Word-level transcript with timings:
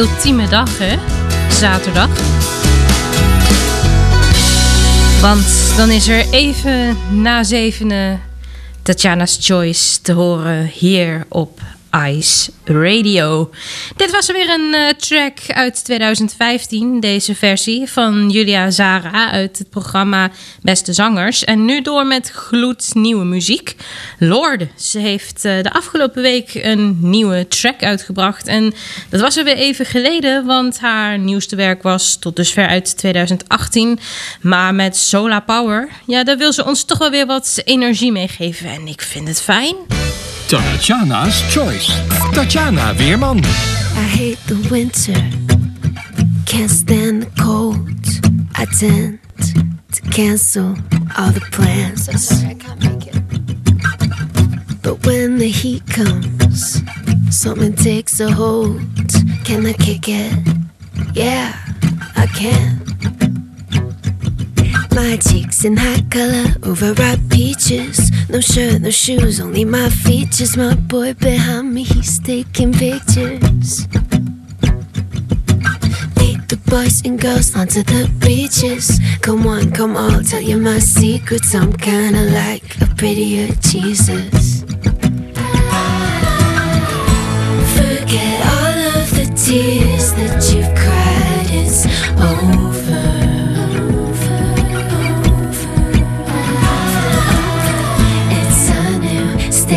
ultieme 0.00 0.48
dag, 0.48 0.78
hè? 0.78 0.96
Zaterdag. 1.50 2.08
Want 5.20 5.76
dan 5.76 5.90
is 5.90 6.08
er 6.08 6.26
even 6.30 6.96
na 7.10 7.42
zevenen 7.44 8.20
Tatjana's 8.82 9.38
Choice 9.40 10.00
te 10.02 10.12
horen 10.12 10.66
hier 10.66 11.26
op 11.28 11.59
Ice 12.06 12.50
Radio. 12.64 13.50
Dit 13.96 14.10
was 14.10 14.26
weer 14.26 14.50
een 14.50 14.74
uh, 14.74 14.88
track 14.88 15.38
uit 15.46 15.84
2015, 15.84 17.00
deze 17.00 17.34
versie 17.34 17.88
van 17.88 18.30
Julia 18.30 18.70
Zara 18.70 19.30
uit 19.30 19.58
het 19.58 19.70
programma 19.70 20.30
Beste 20.62 20.92
Zangers. 20.92 21.44
En 21.44 21.64
nu 21.64 21.82
door 21.82 22.06
met 22.06 22.30
gloednieuwe 22.30 23.24
muziek. 23.24 23.76
Lorde, 24.18 24.68
ze 24.76 24.98
heeft 24.98 25.44
uh, 25.44 25.62
de 25.62 25.72
afgelopen 25.72 26.22
week 26.22 26.54
een 26.54 26.98
nieuwe 27.00 27.48
track 27.48 27.82
uitgebracht. 27.82 28.46
En 28.46 28.74
dat 29.08 29.20
was 29.20 29.36
er 29.36 29.44
weer 29.44 29.56
even 29.56 29.86
geleden, 29.86 30.46
want 30.46 30.78
haar 30.78 31.18
nieuwste 31.18 31.56
werk 31.56 31.82
was 31.82 32.16
tot 32.16 32.36
dusver 32.36 32.66
uit 32.66 32.96
2018. 32.96 33.98
Maar 34.40 34.74
met 34.74 34.96
Solar 34.96 35.42
Power, 35.42 35.88
ja, 36.06 36.24
daar 36.24 36.38
wil 36.38 36.52
ze 36.52 36.64
ons 36.64 36.84
toch 36.84 36.98
wel 36.98 37.10
weer 37.10 37.26
wat 37.26 37.62
energie 37.64 38.12
meegeven. 38.12 38.70
En 38.70 38.86
ik 38.86 39.02
vind 39.02 39.28
het 39.28 39.40
fijn. 39.42 39.76
Tatjana's 40.50 41.42
Choice. 41.54 41.90
Tatjana 42.34 42.92
Weerman. 42.94 43.40
I 43.94 44.02
hate 44.02 44.38
the 44.48 44.56
winter. 44.68 45.14
Can't 46.44 46.68
stand 46.68 47.22
the 47.22 47.30
cold. 47.40 47.86
I 48.56 48.64
tend 48.64 49.20
to 49.92 50.02
cancel 50.10 50.74
all 51.16 51.30
the 51.30 51.46
plans. 51.52 52.06
So 52.06 52.12
sorry, 52.14 52.50
I 52.50 52.54
can't 52.54 52.82
make 52.82 53.06
it. 53.06 54.82
But 54.82 55.06
when 55.06 55.38
the 55.38 55.48
heat 55.48 55.86
comes, 55.86 56.82
something 57.30 57.74
takes 57.76 58.18
a 58.18 58.32
hold. 58.32 58.80
Can 59.44 59.64
I 59.64 59.72
kick 59.74 60.08
it? 60.08 60.32
Yeah, 61.14 61.54
I 62.16 62.26
can. 62.26 62.89
My 64.94 65.16
cheeks 65.16 65.64
in 65.64 65.76
hot 65.76 66.10
color, 66.10 66.54
overripe 66.64 67.20
peaches. 67.30 68.10
No 68.28 68.40
shirt, 68.40 68.80
no 68.82 68.90
shoes, 68.90 69.40
only 69.40 69.64
my 69.64 69.88
features. 69.88 70.56
My 70.56 70.74
boy 70.74 71.14
behind 71.14 71.74
me, 71.74 71.82
he's 71.84 72.18
taking 72.18 72.72
pictures. 72.72 73.86
Lead 76.16 76.48
the 76.48 76.60
boys 76.66 77.02
and 77.04 77.20
girls 77.20 77.56
onto 77.56 77.82
the 77.82 78.10
beaches. 78.18 79.00
Come 79.20 79.46
on, 79.46 79.70
come 79.70 79.96
on, 79.96 80.24
tell 80.24 80.40
you 80.40 80.58
my 80.58 80.78
secrets. 80.78 81.54
I'm 81.54 81.72
kinda 81.72 82.24
like 82.30 82.80
a 82.80 82.86
prettier 82.94 83.48
Jesus. 83.60 84.62
Forget 87.76 88.36
all 88.54 88.78
of 88.96 89.10
the 89.16 89.26
tears 89.36 90.12
that 90.14 90.52
you've 90.52 90.69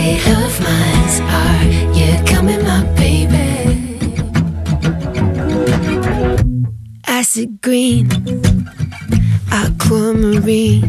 state 0.04 0.28
of 0.28 0.60
mind. 0.60 1.14
Are 1.40 1.64
you 1.98 2.12
coming, 2.26 2.62
my 2.64 2.84
baby? 2.96 3.40
Acid 7.08 7.62
green, 7.62 8.10
aquamarine. 9.52 10.82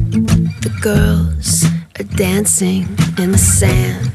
The 0.65 0.73
girls 0.81 1.65
are 1.99 2.09
dancing 2.17 2.83
in 3.19 3.33
the 3.33 3.39
sand. 3.39 4.11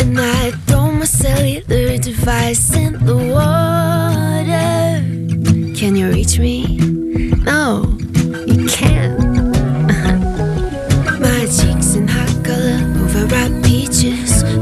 And 0.00 0.20
I 0.20 0.50
throw 0.66 0.90
my 0.92 1.06
cellular 1.06 1.96
device 1.98 2.74
in 2.74 2.92
the 3.06 3.16
water. 3.16 5.00
Can 5.78 5.96
you 5.96 6.10
reach 6.10 6.38
me? 6.38 6.76
No, 7.48 7.96
you 8.46 8.66
can't. 8.68 9.19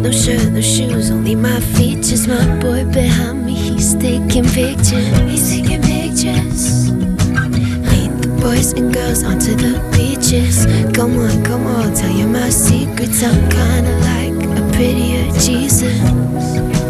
No 0.08 0.14
shirt, 0.14 0.52
no 0.52 0.62
shoes, 0.62 1.10
only 1.10 1.34
my 1.34 1.60
features. 1.76 2.26
My 2.26 2.43
boy 2.60 2.87
behind 2.87 3.44
me, 3.44 3.52
he's 3.52 3.94
taking 3.94 4.44
pictures. 4.44 5.06
He's 5.28 5.50
taking 5.50 5.82
pictures. 5.82 6.90
Lead 6.90 8.12
the 8.22 8.38
boys 8.40 8.72
and 8.72 8.90
girls 8.90 9.22
onto 9.22 9.55
the 9.55 9.78
beaches. 9.93 10.64
Come 10.96 11.19
on, 11.19 11.44
come 11.44 11.66
on, 11.66 11.94
tell 11.94 12.10
you 12.10 12.26
my 12.26 12.49
secrets. 12.49 13.22
I'm 13.22 13.50
kinda 13.50 13.93
like 14.08 14.58
a 14.58 14.72
prettier 14.72 15.31
Jesus. 15.43 16.88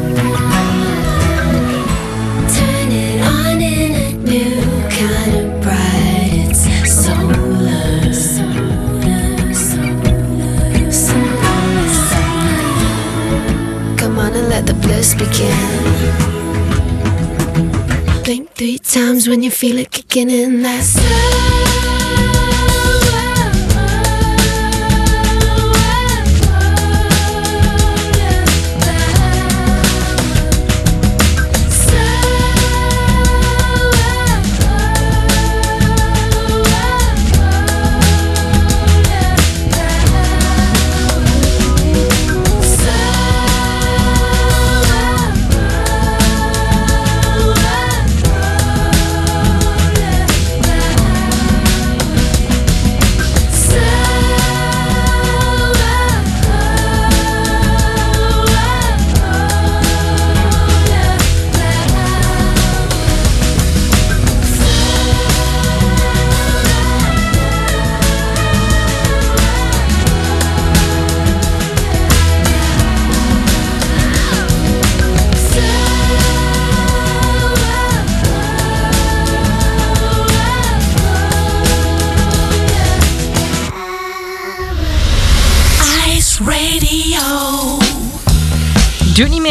Begin. 15.18 16.18
Three 18.58 18.78
times 18.78 19.28
when 19.28 19.44
you 19.44 19.52
feel 19.52 19.78
it 19.78 19.92
kicking 19.92 20.30
in. 20.30 20.62
That's 20.62 20.96
Ice 20.96 21.57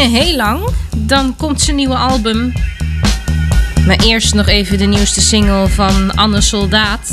Heel 0.06 0.36
lang, 0.36 0.68
dan 0.96 1.36
komt 1.36 1.60
zijn 1.60 1.76
nieuwe 1.76 1.96
album. 1.96 2.52
Maar 3.86 3.96
eerst 4.04 4.34
nog 4.34 4.46
even 4.46 4.78
de 4.78 4.84
nieuwste 4.84 5.20
single 5.20 5.68
van 5.68 6.14
Anne 6.14 6.40
Soldaat. 6.40 7.12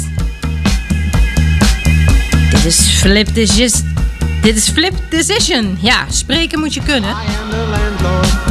Dit 2.50 2.66
is 2.66 2.80
Flip 2.80 3.34
Decision. 3.34 3.94
Dit 4.42 4.56
is 4.56 4.70
Flip 4.70 4.94
Decision. 5.10 5.78
Ja, 5.82 6.06
spreken 6.10 6.60
moet 6.60 6.74
je 6.74 6.82
kunnen. 6.84 7.10
I 7.10 7.14
am 7.14 7.50
the 7.50 7.58
landlord, 7.58 8.45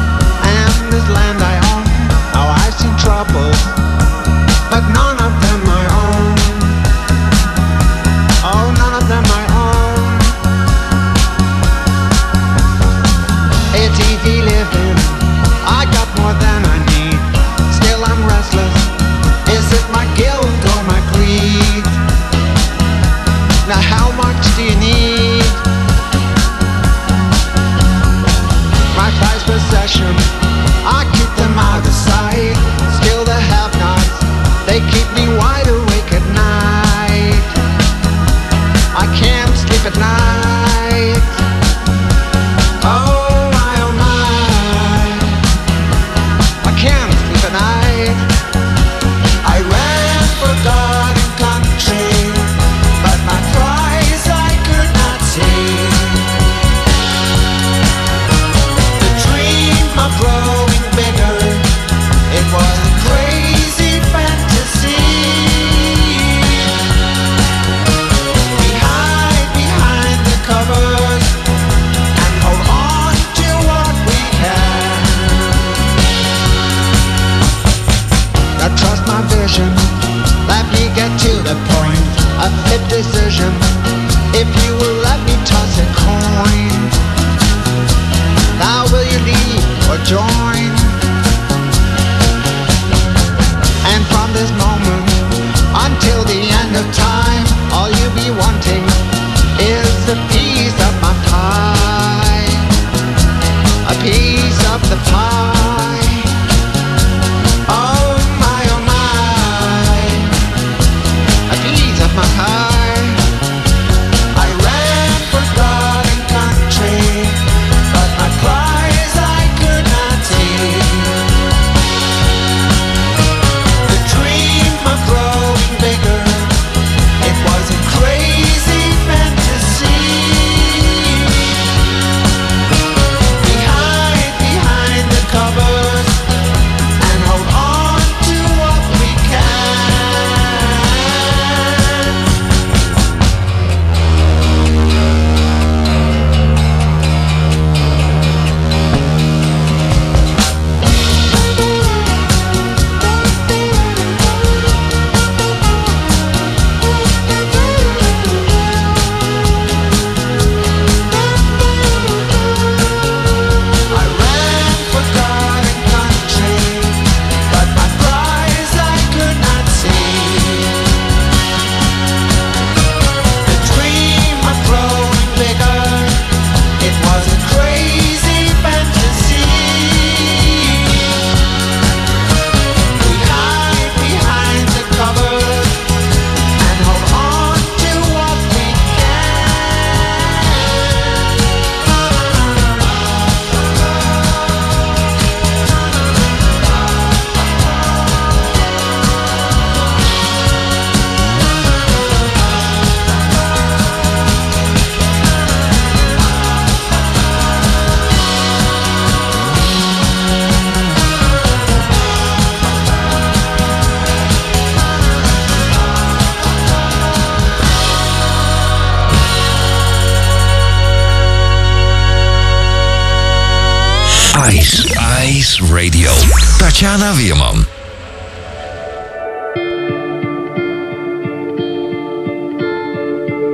Ice. 224.36 224.90
Ice 224.98 225.60
Radio. 225.60 226.10
Tatjana 226.58 227.14
Weerman. 227.14 227.66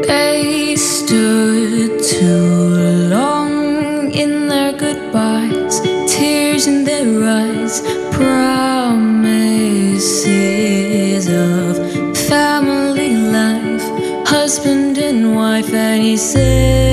They 0.07 0.77
stood 0.77 2.03
too 2.03 3.09
long 3.11 4.11
in 4.13 4.49
their 4.49 4.73
goodbyes, 4.73 5.81
tears 6.09 6.67
in 6.67 6.85
their 6.85 7.29
eyes, 7.29 7.83
promises 8.11 9.29
of 11.29 11.77
family 12.27 13.17
life, 13.17 13.85
husband 14.27 14.97
and 14.97 15.35
wife, 15.37 15.75
and 15.75 16.03
he 16.03 16.17
said. 16.17 16.90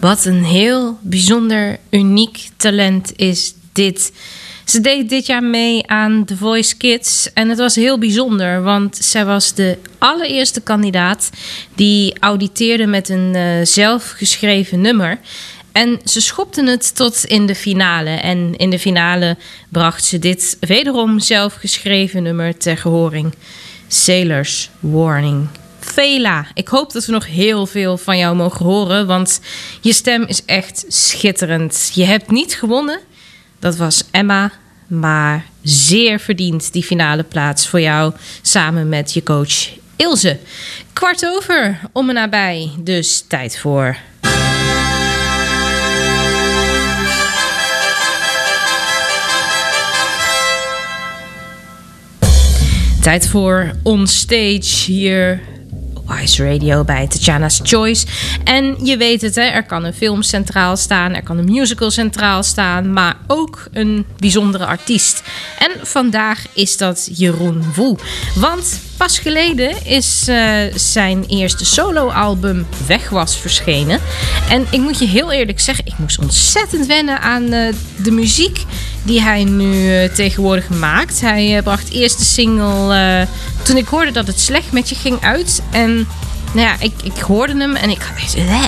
Wat 0.00 0.24
een 0.24 0.44
heel 0.44 0.98
bijzonder, 1.00 1.78
uniek 1.90 2.48
talent 2.56 3.12
is 3.16 3.54
dit. 3.72 4.12
Ze 4.64 4.80
deed 4.80 5.08
dit 5.08 5.26
jaar 5.26 5.42
mee 5.42 5.86
aan 5.86 6.24
The 6.24 6.36
Voice 6.36 6.76
Kids 6.76 7.32
en 7.32 7.48
het 7.48 7.58
was 7.58 7.74
heel 7.74 7.98
bijzonder, 7.98 8.62
want 8.62 8.96
zij 8.96 9.24
was 9.24 9.54
de 9.54 9.78
allereerste 9.98 10.60
kandidaat 10.60 11.30
die 11.74 12.18
auditeerde 12.20 12.86
met 12.86 13.08
een 13.08 13.34
eh, 13.34 13.44
zelfgeschreven 13.62 14.80
nummer. 14.80 15.18
En 15.72 16.00
ze 16.04 16.20
schopte 16.20 16.64
het 16.64 16.96
tot 16.96 17.24
in 17.24 17.46
de 17.46 17.54
finale. 17.54 18.10
En 18.10 18.56
in 18.56 18.70
de 18.70 18.78
finale 18.78 19.36
bracht 19.68 20.04
ze 20.04 20.18
dit 20.18 20.56
wederom 20.60 21.18
zelfgeschreven 21.18 22.22
nummer 22.22 22.56
ter 22.56 22.76
gehoring: 22.76 23.34
Sailors 23.88 24.70
Warning. 24.80 25.48
Vela. 25.80 26.46
Ik 26.54 26.68
hoop 26.68 26.92
dat 26.92 27.04
we 27.06 27.12
nog 27.12 27.26
heel 27.26 27.66
veel 27.66 27.96
van 27.96 28.18
jou 28.18 28.36
mogen 28.36 28.64
horen, 28.64 29.06
want 29.06 29.40
je 29.80 29.92
stem 29.92 30.22
is 30.22 30.44
echt 30.44 30.84
schitterend. 30.88 31.90
Je 31.94 32.04
hebt 32.04 32.30
niet 32.30 32.54
gewonnen, 32.54 33.00
dat 33.58 33.76
was 33.76 34.04
Emma, 34.10 34.52
maar 34.86 35.46
zeer 35.62 36.20
verdiend 36.20 36.72
die 36.72 36.82
finale 36.82 37.22
plaats 37.22 37.68
voor 37.68 37.80
jou 37.80 38.12
samen 38.42 38.88
met 38.88 39.12
je 39.12 39.22
coach 39.22 39.68
Ilse. 39.96 40.38
Kwart 40.92 41.26
over 41.26 41.80
om 41.92 42.08
en 42.08 42.14
nabij, 42.14 42.70
dus 42.78 43.24
tijd 43.28 43.58
voor. 43.58 43.96
Tijd 53.00 53.28
voor 53.28 53.70
Onstage 53.82 54.84
hier 54.86 55.40
Radio 56.18 56.84
bij 56.84 57.06
Tatjana's 57.06 57.60
Choice. 57.62 58.06
En 58.44 58.76
je 58.84 58.96
weet 58.96 59.20
het, 59.20 59.34
hè, 59.34 59.42
er 59.42 59.66
kan 59.66 59.84
een 59.84 59.94
film 59.94 60.22
centraal 60.22 60.76
staan, 60.76 61.14
er 61.14 61.22
kan 61.22 61.38
een 61.38 61.52
musical 61.52 61.90
centraal 61.90 62.42
staan, 62.42 62.92
maar 62.92 63.16
ook 63.26 63.64
een 63.72 64.06
bijzondere 64.18 64.66
artiest. 64.66 65.22
En 65.58 65.86
vandaag 65.86 66.46
is 66.54 66.76
dat 66.76 67.08
Jeroen 67.12 67.64
Woe. 67.74 67.96
Want 68.34 68.80
pas 69.00 69.18
geleden 69.18 69.84
is 69.84 70.28
uh, 70.28 70.52
zijn 70.74 71.24
eerste 71.28 71.64
soloalbum 71.64 72.66
Weg 72.86 73.08
was 73.08 73.36
verschenen. 73.36 74.00
En 74.48 74.66
ik 74.70 74.80
moet 74.80 74.98
je 74.98 75.06
heel 75.06 75.32
eerlijk 75.32 75.60
zeggen, 75.60 75.86
ik 75.86 75.98
moest 75.98 76.18
ontzettend 76.18 76.86
wennen 76.86 77.20
aan 77.20 77.42
uh, 77.52 77.74
de 77.96 78.10
muziek 78.10 78.64
die 79.02 79.20
hij 79.22 79.44
nu 79.44 79.72
uh, 79.72 80.12
tegenwoordig 80.12 80.68
maakt. 80.68 81.20
Hij 81.20 81.60
bracht 81.62 81.90
eerst 81.90 82.18
de 82.18 82.24
single 82.24 83.26
toen 83.62 83.76
ik 83.76 83.86
hoorde 83.86 84.10
dat 84.10 84.26
het 84.26 84.40
slecht 84.40 84.72
met 84.72 84.88
je 84.88 84.94
ging 84.94 85.20
uit. 85.20 85.62
En 85.70 86.08
nou 86.52 86.66
ja, 86.66 86.76
ik, 86.80 86.92
ik 87.02 87.18
hoorde 87.18 87.56
hem 87.56 87.76
en 87.76 87.90
ik, 87.90 88.02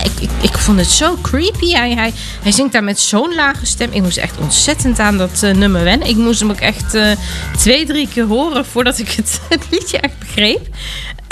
ik, 0.05 0.21
ik, 0.21 0.31
ik 0.41 0.59
vond 0.59 0.79
het 0.79 0.91
zo 0.91 1.19
creepy. 1.23 1.71
Hij, 1.71 1.95
hij, 1.95 2.13
hij 2.43 2.53
zingt 2.53 2.73
daar 2.73 2.85
met 2.85 3.01
zo'n 3.01 3.35
lage 3.35 3.67
stem. 3.67 3.93
Ik 3.93 4.03
moest 4.03 4.17
echt 4.17 4.39
ontzettend 4.39 4.99
aan 4.99 5.19
dat 5.19 5.41
uh, 5.45 5.55
nummer 5.55 5.85
wennen. 5.85 6.09
Ik 6.09 6.17
moest 6.17 6.41
hem 6.41 6.51
ook 6.51 6.61
echt 6.61 6.95
uh, 6.95 7.11
twee, 7.57 7.87
drie 7.87 8.09
keer 8.09 8.25
horen 8.25 8.67
voordat 8.67 8.99
ik 8.99 9.11
het, 9.11 9.41
het 9.49 9.65
liedje 9.71 9.99
echt 9.99 10.19
begreep. 10.19 10.67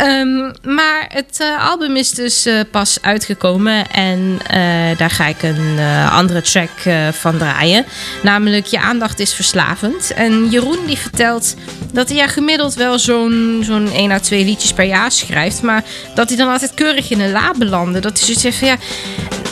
Um, 0.03 0.53
maar 0.63 1.07
het 1.09 1.39
uh, 1.41 1.69
album 1.69 1.97
is 1.97 2.11
dus 2.11 2.47
uh, 2.47 2.61
pas 2.71 2.99
uitgekomen 3.03 3.91
en 3.91 4.39
uh, 4.43 4.99
daar 4.99 5.11
ga 5.11 5.27
ik 5.27 5.43
een 5.43 5.79
andere 6.11 6.43
track 6.43 6.71
van 7.13 7.39
draaien. 7.39 7.85
Namelijk 8.23 8.67
Je 8.67 8.81
aandacht 8.81 9.19
is 9.19 9.35
verslavend. 9.35 10.13
En 10.13 10.49
Jeroen 10.49 10.87
die 10.87 10.99
vertelt 10.99 11.55
dat 11.93 12.09
hij 12.09 12.17
ja, 12.17 12.27
gemiddeld 12.27 12.75
wel 12.75 12.99
zo'n 12.99 13.61
zo'n 13.65 13.93
1 13.93 14.11
à 14.11 14.19
2 14.19 14.45
liedjes 14.45 14.73
per 14.73 14.85
jaar 14.85 15.13
schrijft. 15.13 15.63
Maar 15.63 15.85
dat 16.15 16.29
hij 16.29 16.37
dan 16.37 16.49
altijd 16.49 16.75
keurig 16.75 17.11
in 17.11 17.21
een 17.21 17.33
la 17.33 17.53
belandde. 17.59 18.01
Dat 18.01 18.19
hij 18.19 18.27
zoiets 18.27 18.43
heeft 18.43 18.59
van 18.59 18.69
ja, 18.69 18.77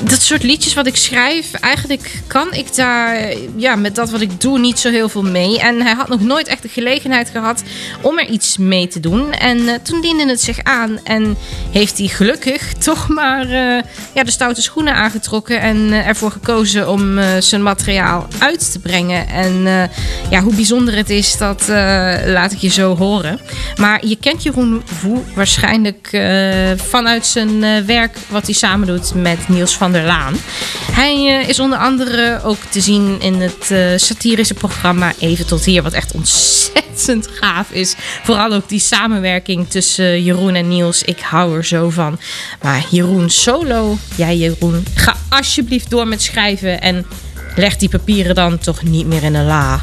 dat 0.03 0.23
soort 0.23 0.43
liedjes 0.43 0.75
wat 0.75 0.87
ik 0.87 0.97
schrijf, 0.97 1.53
eigenlijk 1.53 2.23
kan 2.27 2.53
ik 2.53 2.75
daar 2.75 3.35
ja, 3.57 3.77
met 3.77 3.95
dat 3.95 4.11
wat 4.11 4.21
ik 4.21 4.41
doe 4.41 4.59
niet 4.59 4.79
zo 4.79 4.91
heel 4.91 5.09
veel 5.09 5.23
mee. 5.23 5.61
En 5.61 5.83
hij 5.83 5.95
had 5.95 6.09
nog 6.09 6.21
nooit 6.21 6.49
echt 6.49 6.63
de 6.63 6.69
gelegenheid 6.69 7.31
gehad 7.31 7.63
om 8.01 8.19
er 8.19 8.29
iets 8.29 8.57
mee 8.57 8.89
te 8.89 9.01
doen. 9.01 9.33
En 9.33 9.83
toen 9.83 10.01
diende 10.01 10.27
het 10.27 10.38
zich 10.41 10.63
aan 10.63 10.99
en 11.05 11.37
heeft 11.71 11.99
hij 11.99 12.07
gelukkig 12.07 12.73
toch 12.89 13.09
maar 13.09 13.47
uh, 13.47 13.83
ja, 14.15 14.25
de 14.25 14.31
stoute 14.31 14.63
schoenen 14.63 14.95
aangetrokken 14.95 15.61
en 15.61 15.77
uh, 15.77 16.07
ervoor 16.07 16.31
gekozen 16.31 16.89
om 16.89 17.19
zijn 17.39 17.63
materiaal 17.63 18.27
uit 18.39 18.73
te 18.73 18.79
brengen. 18.79 19.29
En 19.29 19.63
ja, 20.31 20.41
hoe 20.43 20.55
bijzonder 20.55 20.97
het 20.97 21.11
is, 21.11 21.37
dat 21.37 21.65
laat 22.27 22.53
ik 22.53 22.59
je 22.59 22.69
zo 22.69 22.97
horen. 22.97 23.41
Maar 23.77 24.07
je 24.07 24.17
kent 24.17 24.43
Jeroen 24.43 24.83
Voe 24.85 25.23
waarschijnlijk 25.35 26.09
vanuit 26.77 27.27
zijn 27.27 27.87
werk 27.87 28.17
wat 28.29 28.45
hij 28.45 28.55
samen 28.55 28.87
doet 28.87 29.15
met 29.15 29.49
Niels 29.49 29.77
van 29.77 29.93
der 29.93 30.05
Laan. 30.05 30.35
Hij 30.93 31.45
is 31.47 31.61
onder 31.61 31.79
andere 31.79 32.41
ook 32.45 32.59
te 32.71 32.81
zien 32.81 33.21
in 33.21 33.35
het 33.41 34.01
satirische 34.01 34.55
programma 34.55 35.13
Even 35.19 35.47
tot 35.47 35.65
hier, 35.65 35.83
wat 35.83 35.93
echt 35.93 36.13
ontzettend 36.13 37.29
gaaf 37.33 37.71
is. 37.71 37.95
Vooral 38.23 38.53
ook 38.53 38.69
die 38.69 38.81
samenwerking 38.81 39.69
tussen 39.69 40.23
Jeroen 40.29 40.55
en 40.55 40.69
Niels. 40.69 41.03
Ik 41.03 41.21
hou 41.21 41.57
er 41.57 41.65
zo 41.65 41.91
van. 41.91 42.19
Maar 42.63 42.87
Jeroen 42.91 43.31
solo, 43.31 43.99
jij 44.17 44.37
Jeroen, 44.37 44.87
ga 44.95 45.15
alsjeblieft 45.29 45.91
door 45.91 46.09
met 46.09 46.23
schrijven 46.23 46.81
en 46.81 47.07
leg 47.57 47.77
die 47.77 47.89
papieren 47.89 48.35
dan 48.35 48.59
toch 48.59 48.83
niet 48.83 49.07
meer 49.07 49.23
in 49.23 49.35
een 49.35 49.47
la. 49.47 49.81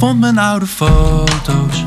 vond 0.00 0.20
mijn 0.20 0.38
oude 0.38 0.66
foto's. 0.66 1.84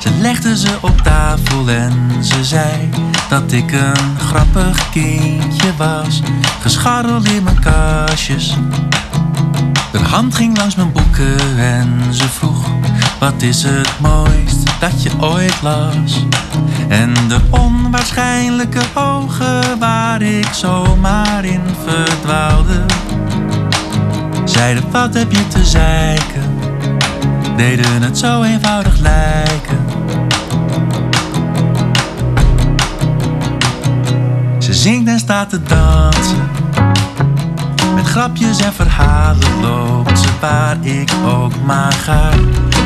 Ze 0.00 0.10
legde 0.20 0.56
ze 0.56 0.78
op 0.80 1.00
tafel 1.00 1.68
en 1.68 2.24
ze 2.24 2.44
zei 2.44 2.88
dat 3.30 3.52
ik 3.52 3.72
een 3.72 4.18
grappig 4.18 4.90
kindje 4.90 5.76
was. 5.76 6.20
Gescharreld 6.60 7.28
in 7.28 7.42
mijn 7.42 7.60
kastjes. 7.60 8.56
Haar 9.92 10.08
hand 10.08 10.34
ging 10.34 10.56
langs 10.56 10.74
mijn 10.74 10.92
boeken 10.92 11.58
en 11.58 12.14
ze 12.14 12.28
vroeg: 12.28 12.68
Wat 13.18 13.42
is 13.42 13.62
het 13.62 13.90
mooist 14.00 14.80
dat 14.80 15.02
je 15.02 15.10
ooit 15.20 15.62
las? 15.62 16.26
En 16.88 17.14
de 17.28 17.40
onwaarschijnlijke 17.50 18.82
ogen 18.94 19.78
waar 19.78 20.22
ik 20.22 20.48
zomaar 20.52 21.44
in 21.44 21.62
verdwaalde. 21.86 22.84
Zeiden: 24.44 24.90
Wat 24.90 25.14
heb 25.14 25.32
je 25.32 25.48
te 25.48 25.64
zeiken? 25.64 26.58
deden 27.56 28.02
het 28.02 28.18
zo 28.18 28.42
eenvoudig 28.42 28.98
lijken. 28.98 29.49
Zingt 34.80 35.08
en 35.08 35.18
staat 35.18 35.50
te 35.50 35.62
dansen. 35.62 36.50
Met 37.94 38.06
grapjes 38.06 38.60
en 38.60 38.72
verhalen 38.72 39.60
loopt 39.60 40.18
ze 40.18 40.28
waar 40.40 40.76
ik 40.80 41.12
ook 41.26 41.52
maar 41.64 41.92
ga. 41.92 42.28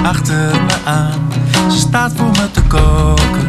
Achter 0.02 0.50
me 0.66 0.74
aan, 0.85 1.33
ze 1.70 1.78
staat 1.78 2.12
voor 2.16 2.30
me 2.30 2.50
te 2.50 2.62
koken. 2.62 3.48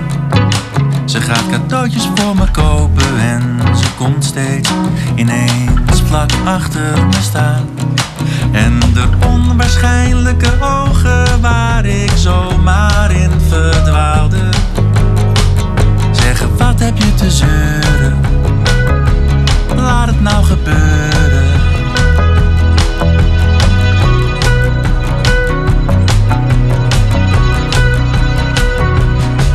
Ze 1.06 1.22
gaat 1.22 1.44
cadeautjes 1.52 2.10
voor 2.16 2.36
me 2.36 2.52
kopen 2.52 3.20
en 3.20 3.60
ze 3.78 3.86
komt 3.98 4.24
steeds 4.24 4.70
ineens 5.16 6.02
vlak 6.06 6.32
achter 6.46 7.06
me 7.06 7.22
staan. 7.22 7.66
En 8.52 8.80
de 8.80 9.08
onwaarschijnlijke 9.28 10.52
ogen 10.62 11.42
waar 11.42 11.86
ik 11.86 12.12
zomaar 12.16 13.12
in 13.12 13.32
verdwaalde. 13.50 14.50
Zeggen 16.12 16.58
wat 16.58 16.80
heb 16.80 16.98
je 16.98 17.16
te 17.16 17.32
zeuren? 17.32 18.35
Laat 19.86 20.08
het 20.08 20.22
nou 20.22 20.44
gebeuren. 20.44 21.44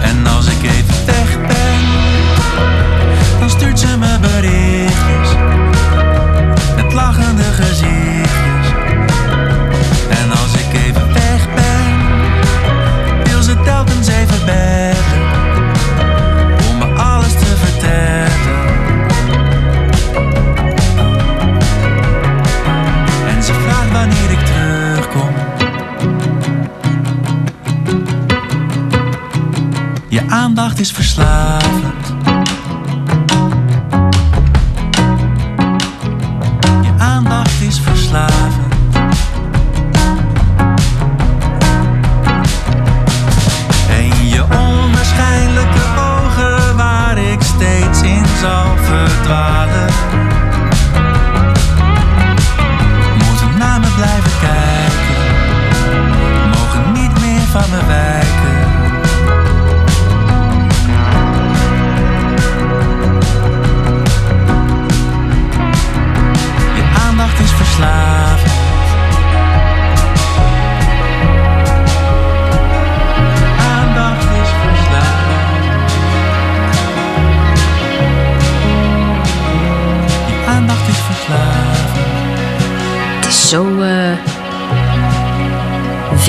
En 0.03 0.27
als 0.27 0.47
ik 0.47 0.63
even 0.63 1.07
weg 1.07 1.41
ben, 1.41 1.81
dan 3.41 3.51
stuurt 3.51 3.79
ze 3.79 3.97
me 3.99 4.19
berichtjes. 4.21 4.80
Aandacht 30.31 30.81
is 30.81 30.93
verslavend. 30.93 32.00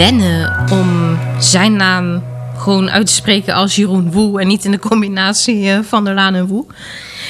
Wennen 0.01 0.65
om 0.71 1.19
zijn 1.39 1.75
naam 1.75 2.23
gewoon 2.57 2.89
uit 2.89 3.07
te 3.07 3.13
spreken 3.13 3.53
als 3.53 3.75
Jeroen 3.75 4.11
Woe 4.11 4.41
en 4.41 4.47
niet 4.47 4.65
in 4.65 4.71
de 4.71 4.79
combinatie 4.79 5.69
eh, 5.69 5.79
van 5.83 6.03
der 6.05 6.13
Laan 6.13 6.35
en 6.35 6.47
Woe. 6.47 6.65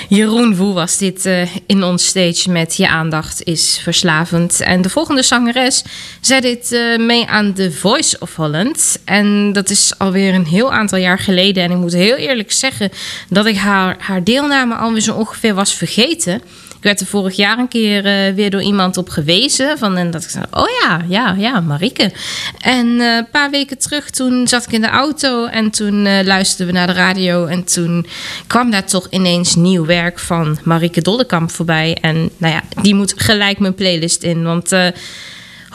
Jeroen 0.09 0.55
Woe 0.55 0.73
was 0.73 0.97
dit 0.97 1.25
uh, 1.25 1.55
in 1.65 1.83
ons 1.83 2.05
stage 2.05 2.49
met 2.49 2.77
Je 2.77 2.87
aandacht 2.87 3.43
is 3.43 3.79
verslavend. 3.83 4.61
En 4.61 4.81
de 4.81 4.89
volgende 4.89 5.23
zangeres 5.23 5.83
zei 6.21 6.41
dit 6.41 6.71
uh, 6.71 6.97
mee 6.97 7.27
aan 7.27 7.53
The 7.53 7.71
Voice 7.71 8.17
of 8.19 8.35
Holland. 8.35 8.97
En 9.05 9.53
dat 9.53 9.69
is 9.69 9.93
alweer 9.97 10.33
een 10.33 10.45
heel 10.45 10.73
aantal 10.73 10.97
jaar 10.97 11.19
geleden. 11.19 11.63
En 11.63 11.71
ik 11.71 11.77
moet 11.77 11.93
heel 11.93 12.15
eerlijk 12.15 12.51
zeggen 12.51 12.91
dat 13.29 13.45
ik 13.45 13.57
haar, 13.57 13.95
haar 13.99 14.23
deelname 14.23 14.75
alweer 14.75 15.01
zo 15.01 15.15
ongeveer 15.15 15.53
was 15.53 15.73
vergeten. 15.73 16.41
Ik 16.81 16.87
werd 16.87 16.99
er 16.99 17.05
vorig 17.05 17.35
jaar 17.35 17.57
een 17.57 17.67
keer 17.67 18.05
uh, 18.05 18.35
weer 18.35 18.49
door 18.49 18.61
iemand 18.61 18.97
op 18.97 19.09
gewezen. 19.09 19.77
Van, 19.77 19.97
en 19.97 20.11
dat 20.11 20.23
ik 20.23 20.29
zei, 20.29 20.43
oh 20.51 20.67
ja, 20.81 21.01
ja, 21.07 21.35
ja, 21.37 21.59
Marike. 21.59 22.11
En 22.57 22.87
uh, 22.87 23.15
een 23.15 23.29
paar 23.31 23.49
weken 23.49 23.77
terug, 23.77 24.09
toen 24.09 24.47
zat 24.47 24.65
ik 24.65 24.71
in 24.71 24.81
de 24.81 24.89
auto 24.89 25.45
en 25.45 25.69
toen 25.69 26.05
uh, 26.05 26.19
luisterden 26.23 26.67
we 26.67 26.73
naar 26.73 26.87
de 26.87 26.93
radio. 26.93 27.45
En 27.45 27.63
toen 27.63 28.05
kwam 28.47 28.71
daar 28.71 28.85
toch 28.85 29.07
ineens 29.09 29.55
nieuw 29.55 29.85
werk 29.85 30.19
van 30.19 30.57
Marike 30.63 31.01
Dollekamp 31.01 31.51
voorbij. 31.51 31.97
En 32.01 32.29
nou 32.37 32.53
ja, 32.53 32.63
die 32.81 32.95
moet 32.95 33.13
gelijk 33.15 33.59
mijn 33.59 33.75
playlist 33.75 34.23
in. 34.23 34.43
Want 34.43 34.71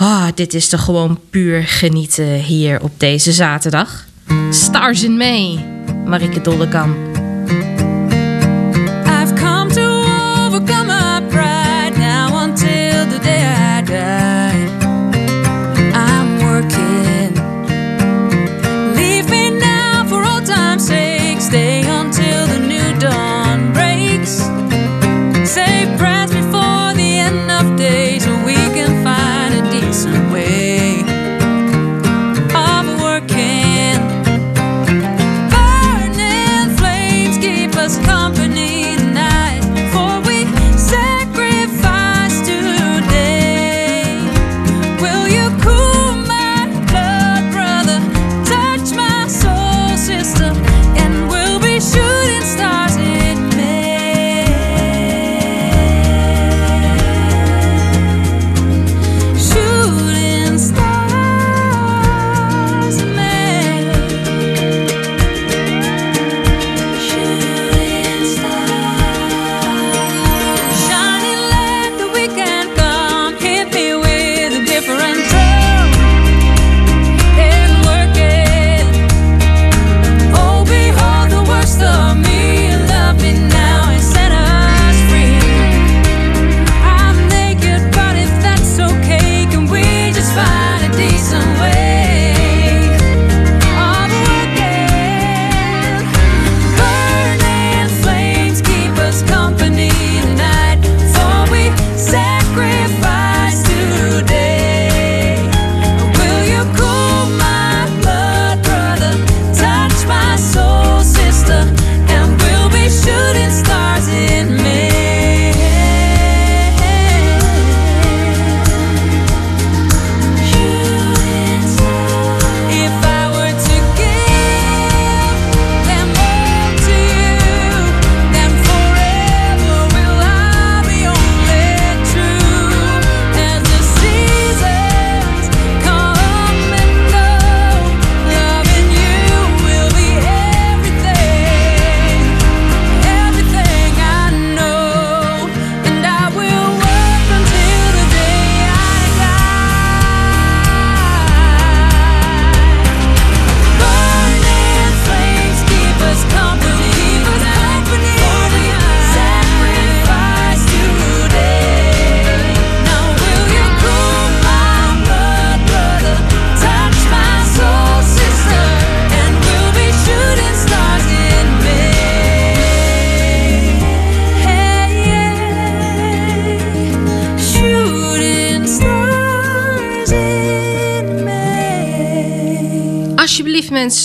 oh, 0.01 0.27
dit 0.35 0.55
is 0.55 0.69
toch 0.69 0.85
gewoon 0.85 1.21
puur 1.31 1.63
genieten 1.63 2.35
hier 2.35 2.83
op 2.83 2.93
deze 2.97 3.33
zaterdag. 3.33 4.05
Stars 4.51 5.03
in 5.03 5.17
May, 5.17 5.65
Marike 6.05 6.41
Dollekamp. 6.41 7.16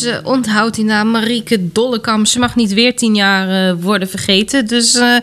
Mensen, 0.03 0.25
onthoud 0.25 0.75
die 0.75 0.85
naam 0.85 1.11
Marieke 1.11 1.71
Dollekamp. 1.71 2.27
Ze 2.27 2.39
mag 2.39 2.55
niet 2.55 2.73
weer 2.73 2.95
tien 2.95 3.15
jaar 3.15 3.69
uh, 3.69 3.83
worden 3.83 4.09
vergeten. 4.09 4.67
Dus, 4.67 4.95
uh, 4.95 5.15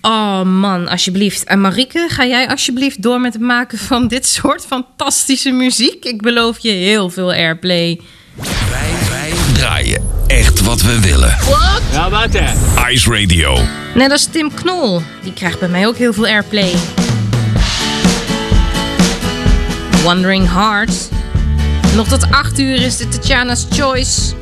oh 0.00 0.42
man, 0.42 0.88
alsjeblieft. 0.88 1.44
En 1.44 1.60
Marieke, 1.60 2.06
ga 2.08 2.26
jij 2.26 2.48
alsjeblieft 2.48 3.02
door 3.02 3.20
met 3.20 3.32
het 3.32 3.42
maken 3.42 3.78
van 3.78 4.08
dit 4.08 4.26
soort 4.36 4.66
fantastische 4.66 5.50
muziek? 5.50 6.04
Ik 6.04 6.22
beloof 6.22 6.58
je 6.58 6.70
heel 6.70 7.10
veel 7.10 7.32
airplay. 7.32 8.00
Wij, 8.34 9.08
wij 9.10 9.32
draaien 9.52 10.02
echt 10.26 10.60
wat 10.60 10.82
we 10.82 11.00
willen. 11.00 11.36
Wat? 11.48 11.82
Ja, 11.92 12.10
wat 12.10 12.32
hè? 12.32 12.90
Ice 12.90 13.10
Radio. 13.10 13.58
Net 13.94 14.10
als 14.10 14.24
Tim 14.24 14.54
Knol. 14.54 15.02
Die 15.22 15.32
krijgt 15.32 15.58
bij 15.58 15.68
mij 15.68 15.86
ook 15.86 15.96
heel 15.96 16.12
veel 16.12 16.26
airplay. 16.26 16.72
Wandering 20.04 20.52
Heart. 20.52 21.08
Nog 21.94 22.08
tot 22.08 22.30
8 22.30 22.58
uur 22.58 22.82
is 22.82 22.96
de 22.96 23.08
Tatjana's 23.08 23.66
Choice. 23.70 24.34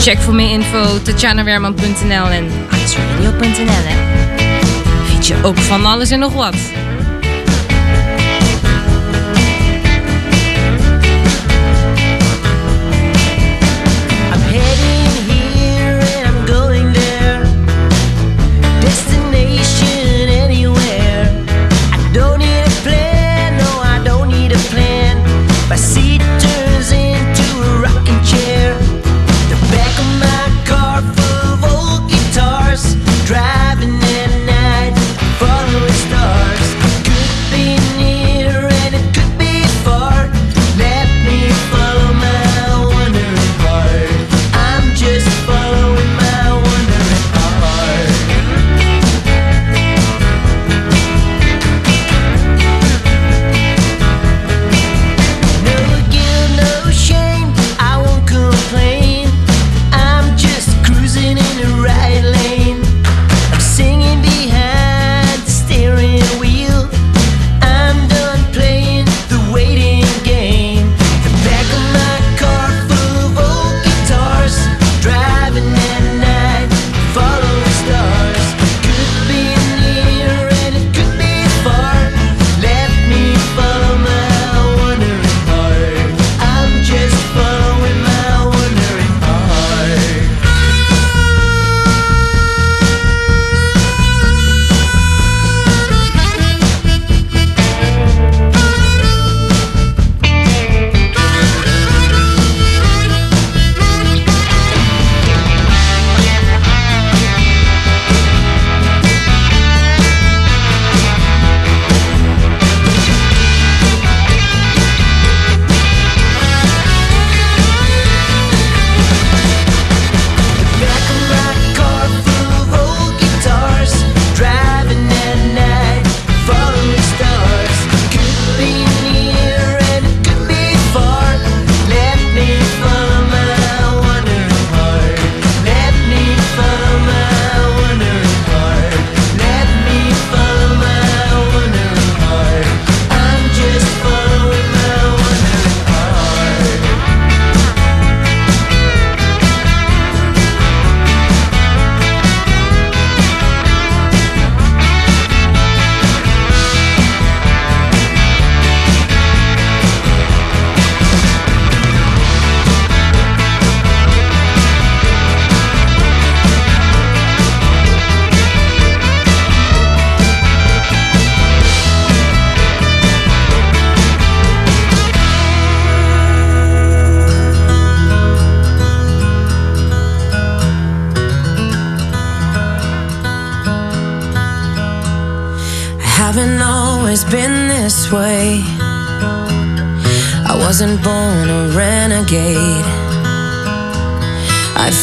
Check 0.00 0.18
voor 0.18 0.34
meer 0.34 0.50
info 0.50 1.02
tatjanawerman.nl 1.02 2.28
en 2.28 2.50
iceradio.nl. 2.84 3.92
Vind 5.04 5.26
je 5.26 5.36
ook 5.42 5.58
van 5.58 5.86
alles 5.86 6.10
en 6.10 6.18
nog 6.18 6.32
wat. 6.32 6.54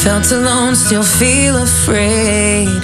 Felt 0.08 0.32
alone, 0.32 0.74
still 0.74 1.04
feel 1.04 1.58
afraid. 1.58 2.82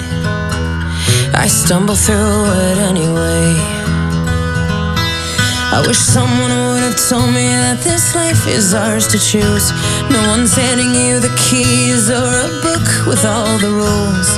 I 1.32 1.46
stumble 1.48 1.94
through 1.94 2.44
it 2.68 2.78
anyway. 2.92 3.48
I 5.72 5.82
wish 5.86 5.96
someone 5.96 6.50
would 6.50 6.82
have 6.82 7.00
told 7.08 7.32
me 7.32 7.48
that 7.64 7.80
this 7.80 8.14
life 8.14 8.46
is 8.46 8.74
ours 8.74 9.06
to 9.08 9.18
choose. 9.18 9.72
No 10.12 10.20
one's 10.28 10.54
handing 10.54 10.92
you 10.92 11.18
the 11.18 11.32
keys 11.40 12.10
or 12.10 12.28
a 12.44 12.50
book 12.60 12.86
with 13.08 13.24
all 13.24 13.56
the 13.56 13.72
rules. 13.72 14.28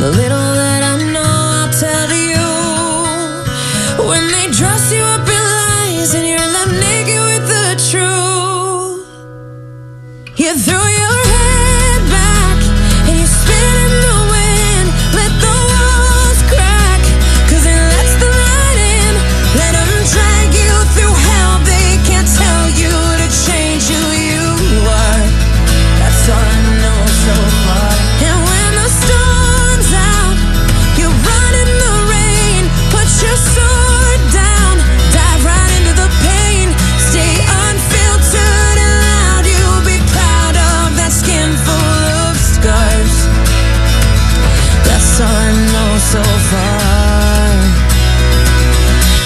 The 0.00 0.08
little 0.08 0.48
that 0.62 0.82
I 0.82 0.96
know, 1.12 1.36
I'll 1.60 1.72
tell 1.76 2.08
you. 2.08 2.48
When 4.08 4.24
they 4.32 4.48
dress 4.48 4.90
you 4.90 5.04
up 5.14 5.28
in 5.28 5.44
lies 5.60 6.14
and 6.16 6.24
you're 6.26 6.50
left 6.56 6.72
naked 6.88 7.20
with 7.20 7.44
the 7.52 7.66
truth, 7.90 9.04
you're 10.40 10.56
through. 10.56 10.79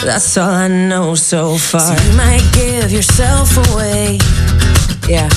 That's 0.05 0.37
all 0.37 0.51
I 0.51 0.69
know 0.69 1.15
so 1.15 1.57
far. 1.57 1.81
So 1.81 1.97
you 2.05 2.13
might 2.15 2.45
give 2.53 2.93
yourself 2.93 3.57
away. 3.73 4.19
Yeah. 5.09 5.33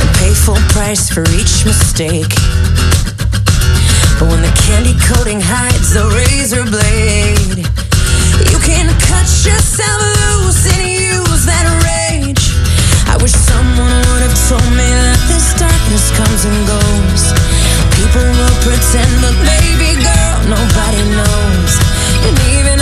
And 0.00 0.10
pay 0.16 0.32
full 0.32 0.56
price 0.72 1.12
for 1.12 1.20
each 1.36 1.68
mistake. 1.68 2.32
But 4.16 4.32
when 4.32 4.40
the 4.40 4.54
candy 4.64 4.96
coating 5.04 5.44
hides 5.44 5.92
the 5.92 6.08
razor 6.08 6.64
blade, 6.64 7.68
you 8.48 8.58
can 8.64 8.88
cut 9.12 9.28
yourself 9.44 10.00
loose 10.24 10.64
and 10.72 10.80
use 10.80 11.44
that 11.44 11.68
rage. 11.84 12.56
I 13.12 13.20
wish 13.20 13.36
someone 13.36 13.92
would 14.08 14.24
have 14.24 14.38
told 14.48 14.72
me 14.72 14.88
that 14.88 15.20
this 15.28 15.52
darkness 15.52 16.08
comes 16.16 16.48
and 16.48 16.60
goes. 16.64 17.22
People 17.92 18.24
will 18.24 18.56
pretend, 18.64 19.12
but 19.20 19.36
baby 19.44 20.00
girl, 20.00 20.36
nobody 20.48 21.04
knows. 21.12 21.72
And 22.24 22.36
even 22.56 22.75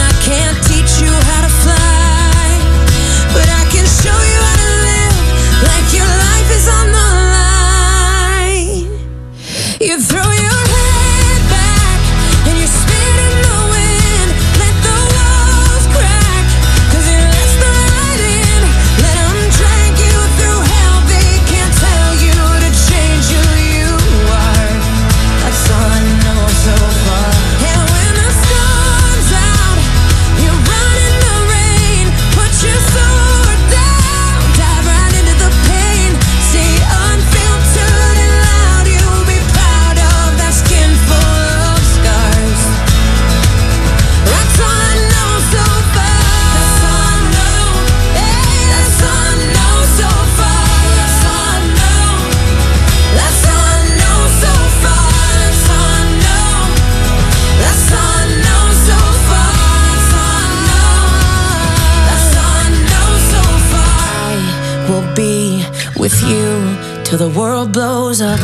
till 67.17 67.29
the 67.31 67.39
world 67.39 67.73
blows 67.73 68.21
up. 68.21 68.41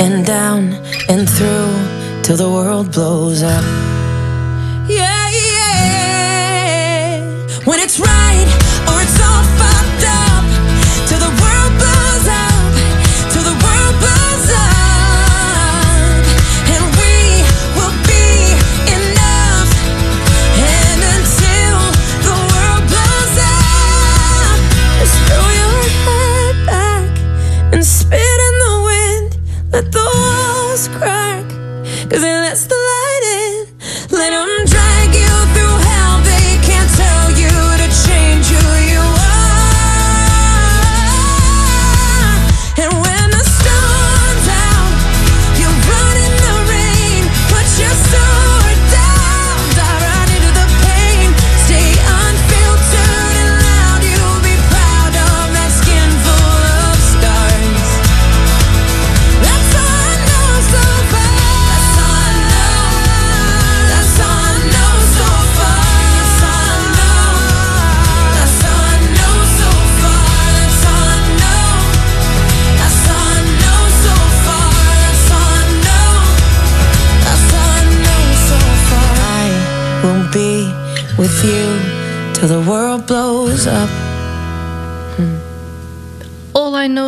and 0.00 0.24
down 0.24 0.74
and 1.08 1.28
through 1.28 1.74
till 2.22 2.36
the 2.36 2.48
world 2.48 2.92
blows 2.92 3.42
up. 3.42 3.64
Yeah, 4.88 5.28
yeah. 5.30 7.18
When 7.64 7.80
it's 7.80 7.98
right. 7.98 8.61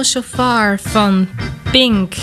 So 0.05 0.23
Far 0.23 0.79
van 0.81 1.29
Pink. 1.71 2.15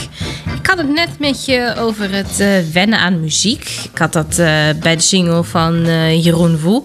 Ik 0.57 0.67
had 0.67 0.77
het 0.77 0.89
net 0.89 1.19
met 1.19 1.45
je 1.45 1.73
over 1.77 2.11
het 2.13 2.39
eh, 2.39 2.47
wennen 2.73 2.99
aan 2.99 3.19
muziek. 3.19 3.69
Ik 3.91 3.97
had 3.97 4.13
dat 4.13 4.39
eh, 4.39 4.69
bij 4.81 4.95
de 4.95 5.01
single 5.01 5.43
van 5.43 5.85
eh, 5.85 6.23
Jeroen 6.23 6.59
Woe 6.59 6.83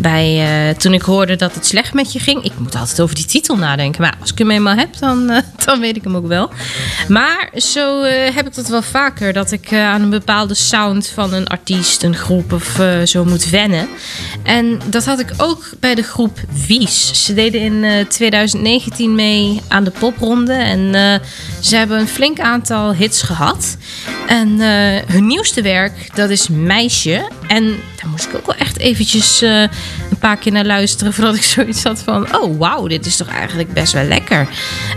bij, 0.00 0.68
eh, 0.68 0.76
toen 0.76 0.94
ik 0.94 1.02
hoorde 1.02 1.36
dat 1.36 1.54
het 1.54 1.66
slecht 1.66 1.94
met 1.94 2.12
je 2.12 2.18
ging. 2.18 2.44
Ik 2.44 2.58
moet 2.58 2.74
altijd 2.74 3.00
over 3.00 3.14
die 3.14 3.24
titel 3.24 3.56
nadenken. 3.56 4.02
Maar 4.02 4.16
als 4.20 4.32
ik 4.32 4.38
hem 4.38 4.50
eenmaal 4.50 4.76
heb, 4.76 4.98
dan, 4.98 5.30
eh, 5.30 5.42
dan 5.64 5.80
weet 5.80 5.96
ik 5.96 6.04
hem 6.04 6.16
ook 6.16 6.26
wel. 6.26 6.50
Maar 7.08 7.50
zo 7.54 8.02
eh, 8.02 8.34
heb 8.34 8.46
ik 8.46 8.54
dat 8.54 8.68
wel 8.68 8.82
vaker. 8.82 9.32
Dat 9.32 9.52
ik 9.52 9.72
aan 9.72 10.02
een 10.02 10.10
bepaalde 10.10 10.54
sound 10.54 11.08
van 11.08 11.32
een 11.32 11.46
artiest, 11.46 12.02
een 12.02 12.14
groep 12.14 12.52
of 12.52 12.80
zo 13.04 13.24
moet 13.24 13.50
wennen. 13.50 13.88
En 14.42 14.80
dat 14.86 15.04
had 15.04 15.18
ik 15.18 15.32
ook 15.36 15.70
bij 15.80 15.94
de 15.94 16.02
groep 16.02 16.38
Wies. 16.66 17.24
Ze 17.24 17.34
deden 17.34 17.60
in 17.60 17.84
eh, 17.84 18.06
2019 18.06 19.14
mee 19.14 19.60
aan 19.68 19.84
de 19.84 19.90
popronde. 19.90 20.52
En 20.52 20.92
ze 21.60 21.76
hebben 21.76 21.98
een 21.98 22.08
flink 22.08 22.40
aantal 22.40 22.94
hits 22.94 23.22
gehad. 23.22 23.76
En 24.26 24.60
hun 25.06 25.26
nieuwste 25.26 25.62
werk, 25.62 26.10
dat 26.14 26.30
is 26.30 26.48
Meisje. 26.48 27.28
En 27.46 27.76
moest 28.10 28.24
ik 28.24 28.34
ook 28.34 28.46
wel 28.46 28.54
echt 28.54 28.78
eventjes 28.78 29.42
eh, 29.42 29.60
een 30.10 30.18
paar 30.20 30.36
keer 30.36 30.52
naar 30.52 30.64
luisteren... 30.64 31.12
voordat 31.12 31.34
ik 31.34 31.42
zoiets 31.56 31.82
had 31.82 32.02
van... 32.02 32.36
oh, 32.36 32.58
wauw, 32.58 32.86
dit 32.86 33.06
is 33.06 33.16
toch 33.16 33.28
eigenlijk 33.28 33.72
best 33.72 33.92
wel 33.92 34.04
lekker. 34.04 34.48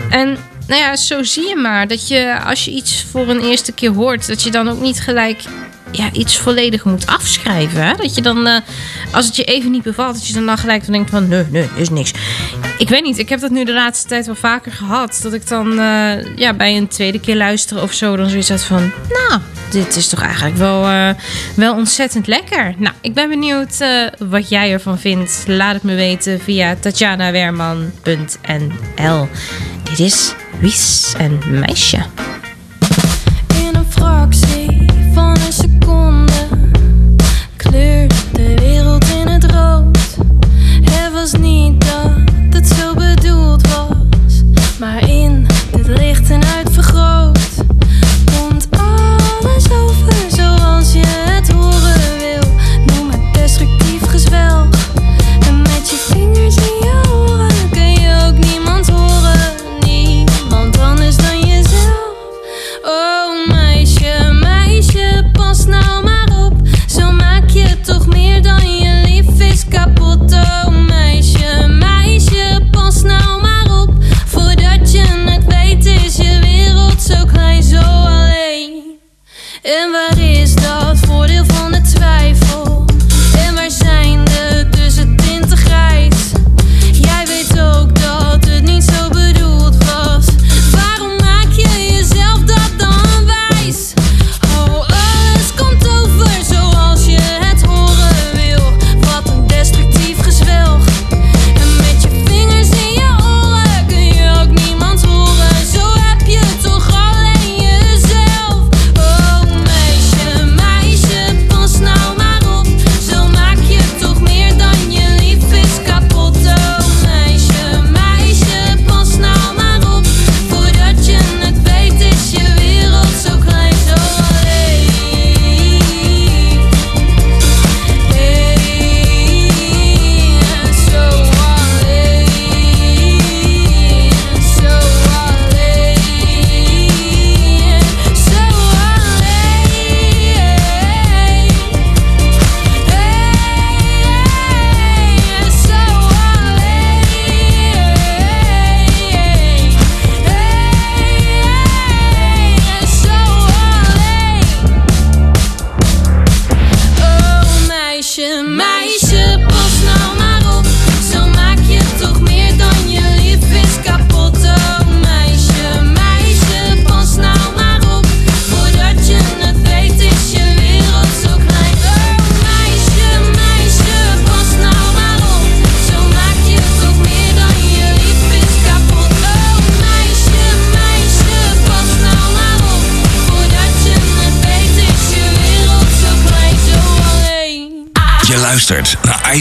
En 0.10 0.38
nou 0.68 0.82
ja, 0.82 0.96
zo 0.96 1.24
zie 1.24 1.48
je 1.48 1.56
maar 1.56 1.88
dat 1.88 2.08
je 2.08 2.40
als 2.46 2.66
je 2.66 2.72
iets 2.72 3.06
voor 3.12 3.30
een 3.30 3.42
eerste 3.42 3.72
keer 3.72 3.92
hoort... 3.92 4.28
dat 4.28 4.44
je 4.44 4.52
dan 4.52 4.70
ook 4.70 4.82
niet 4.82 5.00
gelijk 5.02 5.44
ja, 5.92 6.12
iets 6.12 6.38
volledig 6.38 6.84
moet 6.84 7.06
afschrijven. 7.06 7.98
Dat 7.98 8.16
je 8.16 8.22
dan, 8.22 8.48
eh, 8.48 8.60
als 9.12 9.26
het 9.26 9.36
je 9.36 9.44
even 9.44 9.72
niet 9.72 9.84
bevalt, 9.84 10.14
dat 10.14 10.28
je 10.28 10.34
dan, 10.34 10.46
dan 10.46 10.58
gelijk 10.58 10.92
denkt 10.92 11.10
van 11.10 11.28
nee, 11.28 11.46
nee, 11.50 11.70
is 11.76 11.90
niks. 11.90 12.12
Ik 12.78 12.90
weet 12.90 13.04
niet, 13.04 13.18
ik 13.18 13.30
heb 13.30 13.40
dat 13.40 13.52
nu 13.52 13.64
de 13.64 13.74
laatste 13.74 14.08
tijd 14.08 14.26
wel 14.26 14.36
vaker 14.36 14.72
gehad. 14.72 15.20
Dat 15.24 15.34
ik 15.34 15.48
dan 15.48 15.80
eh, 15.80 16.36
ja, 16.36 16.54
bij 16.54 16.78
een 16.78 16.88
tweede 16.88 17.20
keer 17.20 17.36
luisteren 17.36 17.84
of 17.84 17.94
zo 17.94 18.16
dan 18.16 18.30
zoiets 18.30 18.50
had 18.50 18.64
van... 18.64 18.92
Nou, 19.10 19.42
dit 19.70 19.96
is 19.96 20.08
toch 20.08 20.22
eigenlijk 20.22 20.58
wel, 20.58 20.86
eh, 20.86 21.10
wel 21.56 21.76
ontzettend 21.76 22.28
lekker. 22.28 22.74
Nou, 22.78 22.96
ik 23.02 23.14
ben 23.14 23.30
benieuwd 23.30 23.78
wat 24.18 24.50
jij 24.50 24.72
ervan 24.72 25.00
vindt. 25.00 25.44
Laat 25.48 25.74
het 25.74 25.84
me 25.84 25.96
weten 25.96 26.40
via 26.40 26.76
tatjanawerman.nl. 26.80 29.28
Dit 29.84 30.00
is 30.00 30.34
Wies 30.60 31.14
en 31.18 31.40
Meisje. 31.48 32.04
In 33.56 33.76
een 33.76 33.86
fractie 33.90 34.71
was 41.22 41.34
niet 41.34 41.82
dat 41.82 42.12
het 42.50 42.68
zo 42.68 42.94
bedoeld 42.94 43.68
was, 43.68 44.44
maar 44.80 45.10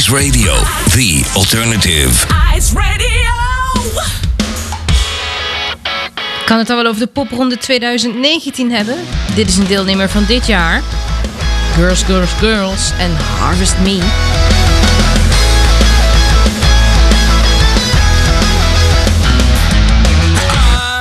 Ice 0.01 0.13
Radio, 0.13 0.55
the 0.95 1.31
alternative. 1.37 2.27
Ice 2.57 2.73
Radio. 2.75 3.35
kan 6.45 6.59
het 6.59 6.67
dan 6.67 6.77
wel 6.77 6.87
over 6.87 7.01
de 7.01 7.07
popronde 7.07 7.59
2019 7.59 8.73
hebben. 8.73 8.97
Dit 9.35 9.49
is 9.49 9.57
een 9.57 9.67
deelnemer 9.67 10.09
van 10.09 10.25
dit 10.25 10.47
jaar. 10.47 10.83
Girls, 11.75 12.03
Girls, 12.03 12.31
Girls 12.39 12.91
en 12.99 13.17
Harvest 13.39 13.79
Me. 13.79 13.99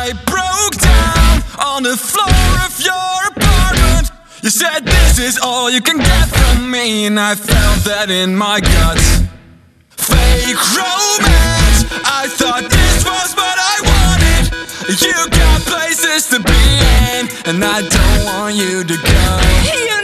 I 0.08 0.14
broke 0.24 0.78
down 0.78 1.76
on 1.76 1.84
the 1.84 1.98
floor 1.98 2.39
is 5.20 5.38
all 5.44 5.70
you 5.70 5.82
can 5.82 5.98
get 5.98 6.28
from 6.28 6.72
me, 6.72 7.06
and 7.06 7.20
I 7.20 7.36
felt 7.36 7.84
that 7.84 8.10
in 8.10 8.36
my 8.36 8.60
guts. 8.60 9.20
Fake 9.90 10.64
romance, 10.76 11.80
I 12.06 12.28
thought 12.28 12.66
this 12.70 13.04
was 13.04 13.36
what 13.36 13.58
I 13.60 13.76
wanted. 13.92 14.44
You 15.02 15.18
got 15.30 15.62
places 15.62 16.30
to 16.30 16.40
be 16.40 16.62
in, 17.14 17.28
and 17.46 17.64
I 17.64 17.82
don't 17.82 18.26
want 18.26 18.56
you 18.56 18.84
to 18.84 18.96
go. 18.96 19.99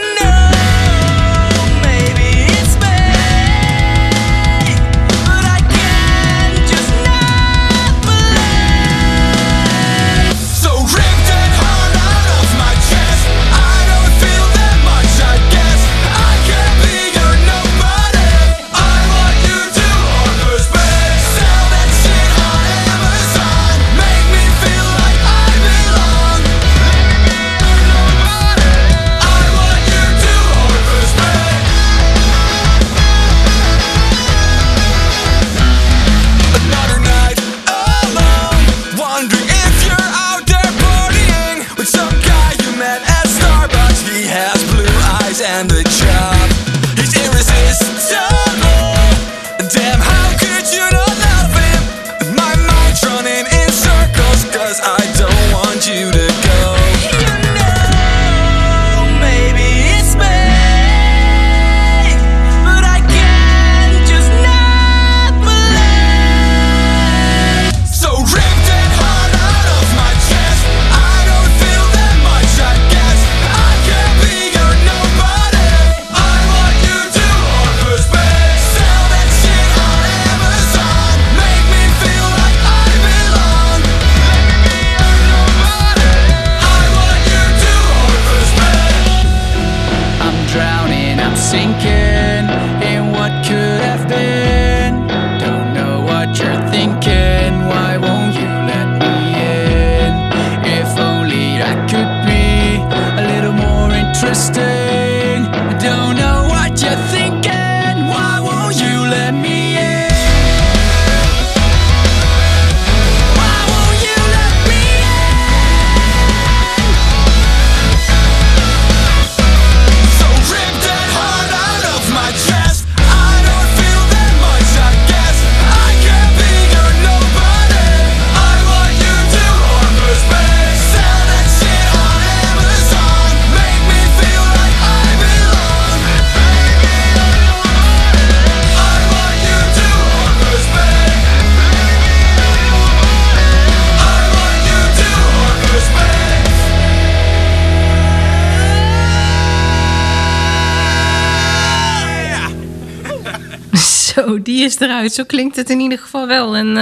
Eruit. 154.80 155.12
Zo 155.12 155.24
klinkt 155.24 155.56
het 155.56 155.70
in 155.70 155.80
ieder 155.80 155.98
geval 155.98 156.26
wel. 156.26 156.56
En 156.56 156.66
uh, 156.66 156.74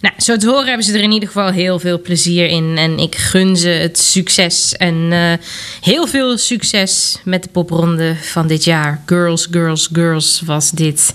nou, 0.00 0.14
zo 0.18 0.36
te 0.36 0.46
horen 0.46 0.66
hebben 0.66 0.84
ze 0.84 0.92
er 0.92 1.02
in 1.02 1.12
ieder 1.12 1.28
geval 1.28 1.50
heel 1.50 1.78
veel 1.78 2.00
plezier 2.00 2.46
in. 2.46 2.78
En 2.78 2.98
ik 2.98 3.14
gun 3.14 3.56
ze 3.56 3.68
het 3.68 3.98
succes. 3.98 4.72
En 4.76 4.94
uh, 4.94 5.32
heel 5.80 6.06
veel 6.06 6.38
succes 6.38 7.20
met 7.24 7.42
de 7.42 7.48
popronde 7.48 8.16
van 8.20 8.46
dit 8.46 8.64
jaar. 8.64 9.02
Girls, 9.06 9.48
Girls, 9.50 9.88
Girls 9.92 10.42
was 10.44 10.70
dit. 10.70 11.14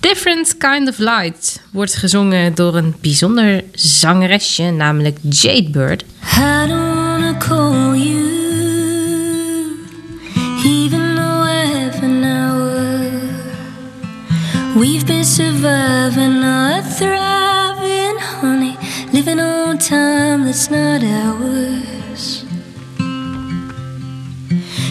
Different 0.00 0.56
Kind 0.56 0.88
of 0.88 0.98
Light 0.98 1.60
wordt 1.72 1.94
gezongen 1.94 2.54
door 2.54 2.76
een 2.76 2.94
bijzonder 3.00 3.64
zangeresje, 3.72 4.62
namelijk 4.62 5.18
Jade 5.28 5.70
Bird. 5.70 6.02
I 6.02 6.66
don't 6.68 6.94
wanna 6.94 7.36
call 7.38 7.96
you 7.96 8.28
Even 10.64 11.08
We've 14.78 15.07
surviving, 15.24 16.40
not 16.40 16.84
thriving, 16.84 18.18
honey. 18.18 18.76
Living 19.12 19.40
on 19.40 19.78
time 19.78 20.44
that's 20.44 20.70
not 20.70 21.02
ours. 21.02 22.44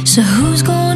So 0.05 0.21
who's 0.21 0.61
gonna 0.61 0.86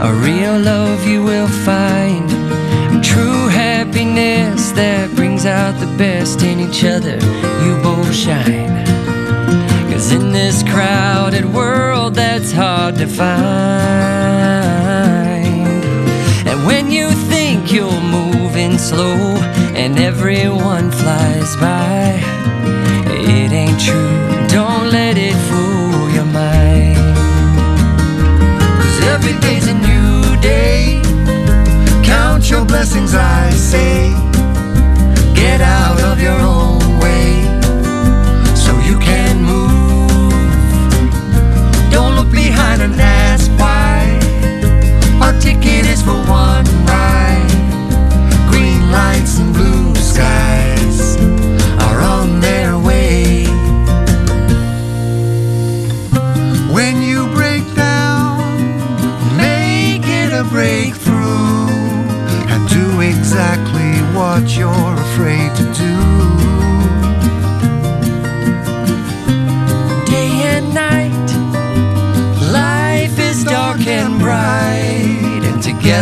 a 0.00 0.12
real 0.12 0.58
love 0.58 1.06
you 1.06 1.22
will 1.22 1.48
find. 1.48 2.28
True 3.04 3.48
happiness 3.48 4.72
that 4.72 5.14
brings 5.14 5.46
out 5.46 5.78
the 5.80 5.86
best 5.96 6.42
in 6.42 6.60
each 6.60 6.84
other. 6.84 7.18
You 7.64 7.80
both 7.82 8.14
shine. 8.14 8.84
Cause 9.90 10.12
in 10.12 10.32
this 10.32 10.62
crowded 10.62 11.44
world 11.44 12.14
that's 12.14 12.52
hard 12.52 12.96
to 12.96 13.06
find. 13.06 13.34
And 16.48 16.66
when 16.66 16.90
you 16.90 17.10
think 17.10 17.72
you're 17.72 18.00
moving 18.00 18.78
slow 18.78 19.16
and 19.74 19.98
everyone 19.98 20.90
flies 20.90 21.56
by. 21.56 22.20
It 23.06 23.52
ain't 23.52 23.80
true, 23.80 24.23
blessings, 32.74 33.14
I 33.14 33.50
say. 33.50 34.10
Get 35.32 35.60
out 35.60 36.00
of 36.10 36.20
your 36.20 36.40
own 36.56 36.82
way 37.04 37.28
so 38.64 38.72
you 38.88 38.98
can 38.98 39.34
move. 39.52 40.32
Don't 41.92 42.16
look 42.16 42.30
behind 42.32 42.82
and 42.82 42.94
ask 43.00 43.48
why. 43.60 44.18
Our 45.22 45.34
ticket 45.38 45.86
is 45.86 46.02
for 46.02 46.18
one 46.26 46.33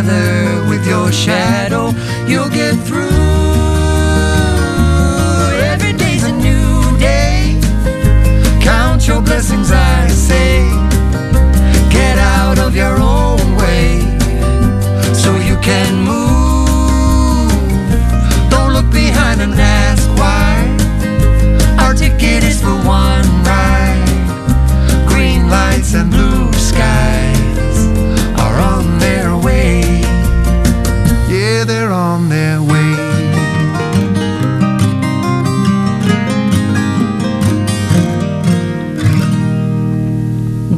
together 0.03 0.69
with 0.69 0.87
your 0.87 1.13
shadow, 1.13 1.93
you'll 2.27 2.49
get 2.49 2.75
through. 2.87 3.09
Every 5.73 5.93
day's 5.93 6.25
a 6.25 6.33
new 6.33 6.99
day. 6.99 7.61
Count 8.61 9.07
your 9.07 9.21
blessings, 9.21 9.71
I 9.71 10.09
say. 10.09 10.32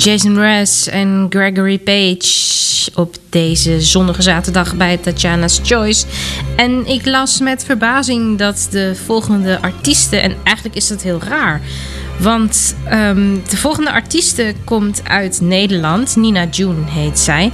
Jason 0.05 0.33
Mraz 0.33 0.87
en 0.87 1.27
Gregory 1.31 1.79
Page 1.79 2.91
op 2.95 3.17
deze 3.29 3.81
zonnige 3.81 4.23
zaterdag 4.23 4.77
bij 4.77 4.97
Tatjana's 4.97 5.61
Choice. 5.63 6.07
En 6.57 6.87
ik 6.87 7.07
las 7.07 7.41
met 7.41 7.65
verbazing 7.65 8.39
dat 8.39 8.69
de 8.71 8.95
volgende 9.05 9.61
artiesten, 9.61 10.23
en 10.23 10.37
eigenlijk 10.43 10.77
is 10.77 10.89
dat 10.89 11.03
heel 11.03 11.21
raar, 11.29 11.61
want 12.19 12.77
ehm, 12.89 13.35
de 13.49 13.57
volgende 13.57 13.93
artieste 13.93 14.55
komt 14.65 15.01
uit 15.05 15.41
Nederland. 15.41 16.17
Nina 16.17 16.47
June 16.51 16.91
heet 16.91 17.19
zij. 17.19 17.53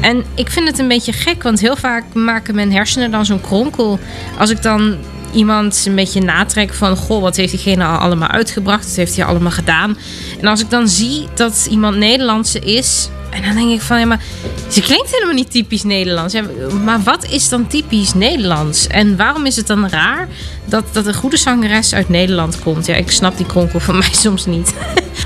En 0.00 0.24
ik 0.34 0.50
vind 0.50 0.66
het 0.68 0.78
een 0.78 0.88
beetje 0.88 1.12
gek, 1.12 1.42
want 1.42 1.60
heel 1.60 1.76
vaak 1.76 2.14
maken 2.14 2.54
mijn 2.54 2.72
hersenen 2.72 3.10
dan 3.10 3.26
zo'n 3.26 3.40
kronkel. 3.40 3.98
Als 4.38 4.50
ik 4.50 4.62
dan 4.62 4.96
iemand 5.32 5.82
een 5.86 5.94
beetje 5.94 6.20
natrek 6.20 6.74
van... 6.74 6.96
goh, 6.96 7.22
wat 7.22 7.36
heeft 7.36 7.50
diegene 7.50 7.84
al 7.84 7.96
allemaal 7.96 8.28
uitgebracht? 8.28 8.84
Wat 8.84 8.96
heeft 8.96 9.16
hij 9.16 9.24
allemaal 9.24 9.50
gedaan? 9.50 9.98
En 10.40 10.46
als 10.46 10.60
ik 10.60 10.70
dan 10.70 10.88
zie 10.88 11.26
dat 11.34 11.66
iemand 11.70 11.96
Nederlandse 11.96 12.58
is... 12.58 13.08
en 13.30 13.42
dan 13.42 13.54
denk 13.54 13.70
ik 13.70 13.80
van, 13.80 13.98
ja, 13.98 14.06
maar 14.06 14.22
ze 14.70 14.80
klinkt 14.80 15.10
helemaal 15.10 15.34
niet 15.34 15.50
typisch 15.50 15.82
Nederlands. 15.82 16.34
Ja, 16.34 16.42
maar 16.84 17.02
wat 17.02 17.26
is 17.30 17.48
dan 17.48 17.66
typisch 17.66 18.14
Nederlands? 18.14 18.86
En 18.86 19.16
waarom 19.16 19.46
is 19.46 19.56
het 19.56 19.66
dan 19.66 19.88
raar 19.88 20.28
dat, 20.64 20.84
dat 20.92 21.06
een 21.06 21.14
goede 21.14 21.36
zangeres 21.36 21.94
uit 21.94 22.08
Nederland 22.08 22.58
komt? 22.60 22.86
Ja, 22.86 22.94
ik 22.94 23.10
snap 23.10 23.36
die 23.36 23.46
kronkel 23.46 23.80
van 23.80 23.98
mij 24.02 24.12
soms 24.12 24.46
niet. 24.46 24.74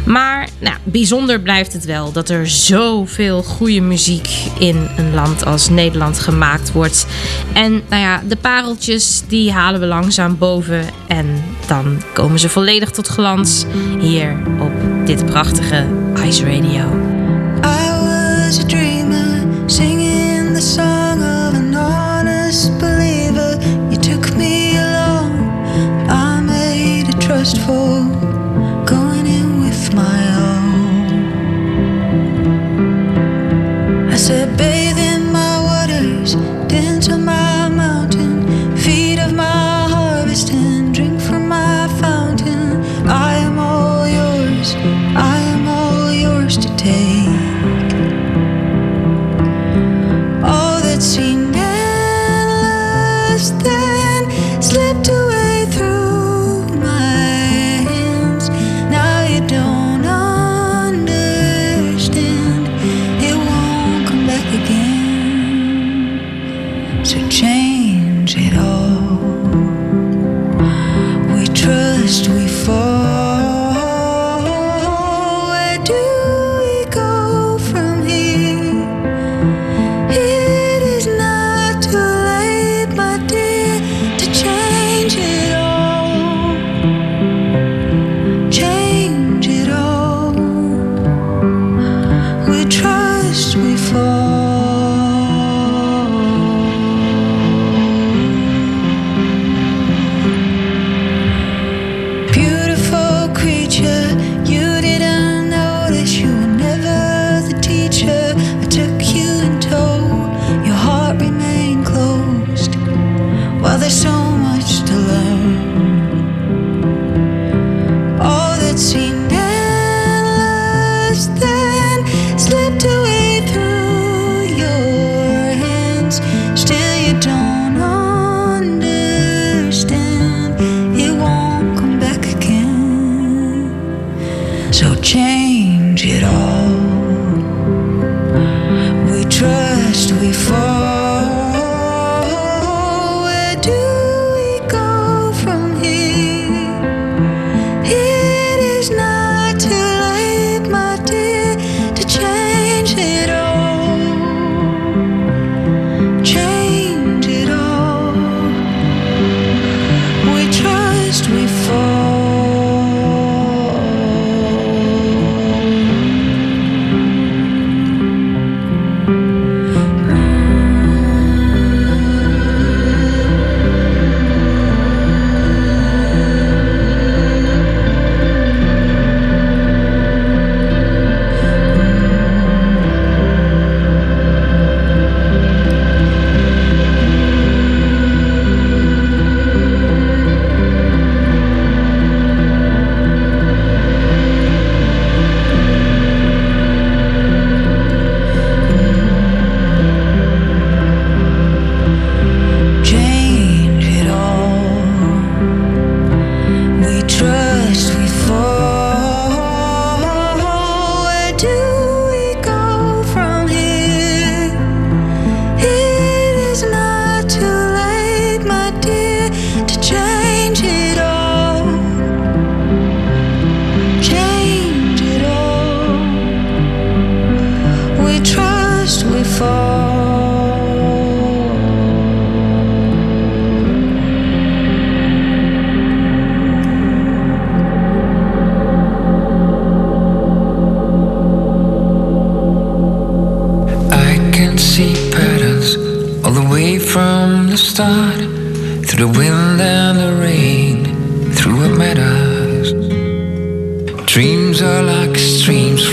Maar 0.04 0.48
nou, 0.58 0.76
bijzonder 0.82 1.40
blijft 1.40 1.72
het 1.72 1.84
wel 1.84 2.12
dat 2.12 2.28
er 2.28 2.48
zoveel 2.48 3.42
goede 3.42 3.80
muziek 3.80 4.28
in 4.58 4.88
een 4.96 5.14
land 5.14 5.44
als 5.44 5.68
Nederland 5.68 6.18
gemaakt 6.18 6.72
wordt. 6.72 7.06
En 7.52 7.72
nou 7.88 8.02
ja, 8.02 8.22
de 8.28 8.36
pareltjes 8.36 9.22
die 9.28 9.52
halen 9.52 9.80
we 9.80 9.86
langzaam 9.86 10.38
boven. 10.38 10.84
En 11.08 11.26
dan 11.66 12.02
komen 12.14 12.38
ze 12.38 12.48
volledig 12.48 12.90
tot 12.90 13.06
glans 13.06 13.64
hier 14.00 14.36
op 14.60 14.72
dit 15.06 15.26
prachtige 15.26 15.86
Ice 16.24 16.44
Radio. 16.44 17.12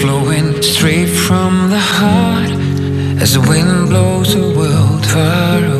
Flowing 0.09 0.59
straight 0.63 1.05
from 1.27 1.69
the 1.69 1.77
heart 1.79 2.49
as 3.21 3.33
the 3.35 3.41
wind 3.41 3.89
blows 3.89 4.33
the 4.33 4.41
world 4.57 5.05
far 5.05 5.63
away. 5.63 5.78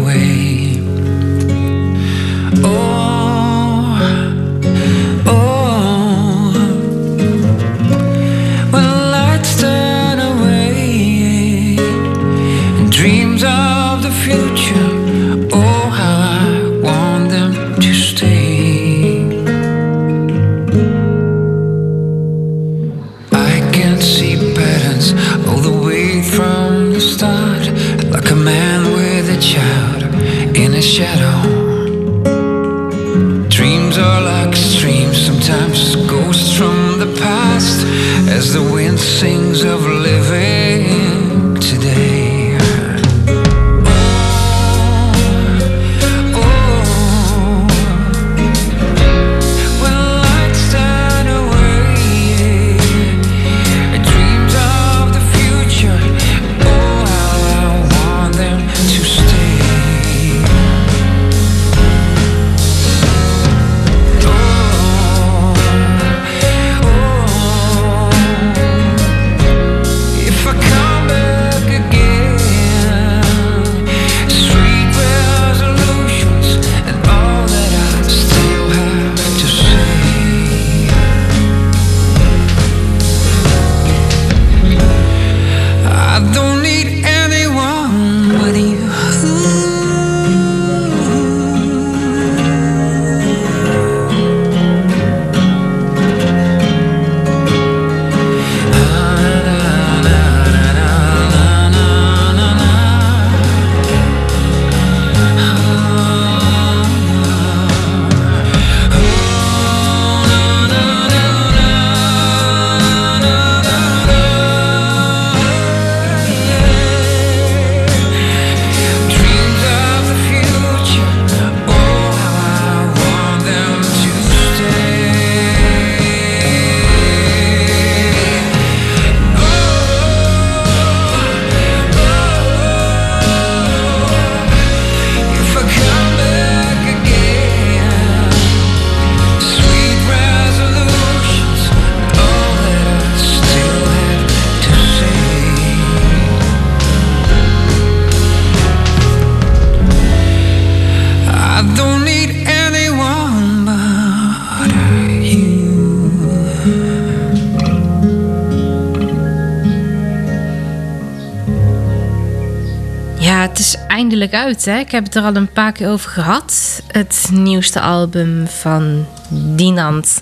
Uit. 164.34 164.68
Ik 164.68 164.92
heb 164.92 165.04
het 165.04 165.16
er 165.16 165.24
al 165.24 165.36
een 165.36 165.52
paar 165.52 165.72
keer 165.72 165.90
over 165.90 166.10
gehad. 166.10 166.82
Het 166.88 167.30
nieuwste 167.32 167.80
album 167.80 168.48
van 168.48 169.06
Dinant. 169.30 170.22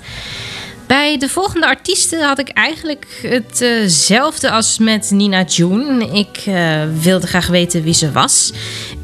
Bij 0.87 1.17
de 1.17 1.29
volgende 1.29 1.67
artiesten 1.67 2.21
had 2.21 2.39
ik 2.39 2.49
eigenlijk 2.49 3.05
hetzelfde 3.21 4.51
als 4.51 4.77
met 4.77 5.11
Nina 5.11 5.43
June. 5.43 6.05
Ik 6.05 6.43
eh, 6.45 6.81
wilde 7.01 7.27
graag 7.27 7.47
weten 7.47 7.83
wie 7.83 7.93
ze 7.93 8.11
was. 8.11 8.53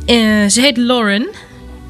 Eh, 0.05 0.15
ze 0.47 0.61
heet 0.61 0.77
Lauren. 0.77 1.27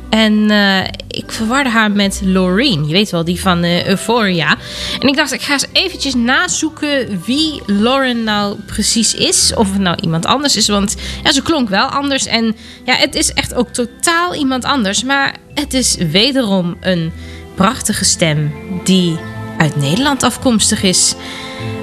En 0.10 0.50
eh, 0.52 0.84
ik 1.14 1.32
verwarde 1.32 1.70
haar 1.70 1.92
met 1.92 2.22
Laureen. 2.24 2.88
Je 2.88 2.94
weet 2.94 3.10
wel, 3.10 3.24
die 3.24 3.42
van 3.42 3.64
eh, 3.64 3.88
Euphoria. 3.88 4.58
En 5.00 5.08
ik 5.08 5.16
dacht, 5.16 5.32
ik 5.32 5.42
ga 5.42 5.54
eens 5.54 5.68
eventjes 5.72 6.14
nazoeken 6.14 7.22
wie 7.26 7.62
Lauren 7.66 8.24
nou 8.24 8.56
precies 8.66 9.14
is. 9.14 9.54
Of 9.56 9.72
het 9.72 9.82
nou 9.82 9.98
iemand 10.02 10.26
anders 10.26 10.56
is. 10.56 10.68
Want 10.68 10.96
ja, 11.24 11.32
ze 11.32 11.42
klonk 11.42 11.70
wel 11.70 11.88
anders. 11.88 12.26
En 12.26 12.56
ja, 12.86 12.96
het 12.96 13.16
is 13.16 13.34
echt 13.34 13.54
ook 13.54 13.70
totaal 13.70 14.36
iemand 14.36 14.64
anders. 14.64 15.04
Maar 15.04 15.36
het 15.54 15.74
is 15.74 15.96
wederom 15.96 16.78
een 16.82 17.12
prachtige 17.56 18.06
stem 18.06 18.54
die 18.84 19.18
uit 19.58 19.76
Nederland 19.76 20.24
afkomstig 20.24 20.84
is. 20.84 21.16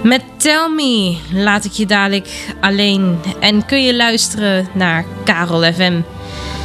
Met 0.02 0.22
Tell 0.36 0.68
Me 0.68 1.16
laat 1.32 1.64
ik 1.64 1.72
je 1.72 1.86
dadelijk 1.86 2.28
alleen. 2.60 3.18
En 3.40 3.66
kun 3.66 3.82
je 3.82 3.94
luisteren 3.94 4.68
naar 4.74 5.04
Karel 5.24 5.72
FM. 5.72 6.00